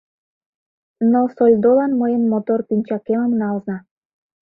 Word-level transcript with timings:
—Ныл 1.11 1.27
сольдолан 1.35 1.91
мыйын 2.01 2.23
мотор 2.31 2.59
пинчакемым 2.67 3.33
налза... 3.41 3.77